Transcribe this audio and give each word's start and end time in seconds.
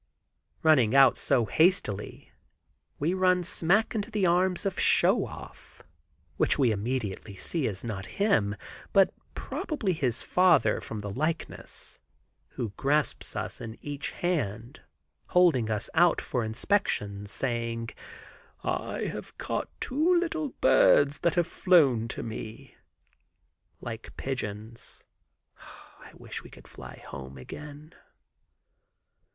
Running 0.63 0.95
out 0.95 1.15
so 1.15 1.45
hastily 1.45 2.31
we 2.97 3.13
run 3.13 3.43
smack 3.43 3.93
into 3.93 4.09
the 4.09 4.25
arms 4.25 4.65
of 4.65 4.79
Show 4.79 5.27
Off, 5.27 5.83
which 6.37 6.57
we 6.57 6.71
immediately 6.71 7.35
see 7.35 7.67
is 7.67 7.83
not 7.83 8.07
him, 8.17 8.55
but 8.93 9.13
probably 9.35 9.93
his 9.93 10.23
father, 10.23 10.81
from 10.81 11.01
the 11.01 11.11
likeness, 11.11 11.99
who 12.53 12.71
grasps 12.77 13.35
us 13.35 13.61
in 13.61 13.77
each 13.85 14.09
hand, 14.09 14.81
holding 15.27 15.69
us 15.69 15.87
out 15.93 16.19
for 16.19 16.43
inspection, 16.43 17.27
saying, 17.27 17.89
"I 18.63 19.01
have 19.01 19.37
caught 19.37 19.69
two 19.79 20.17
little 20.19 20.49
birds 20.61 21.19
that 21.19 21.35
have 21.35 21.45
flown 21.45 22.07
to 22.07 22.23
me." 22.23 22.75
(Like 23.81 24.17
pigeons, 24.17 25.03
I 25.99 26.09
wish 26.15 26.41
we 26.41 26.49
could 26.49 26.67
fly 26.67 27.03
home 27.07 27.37
again.) 27.37 27.93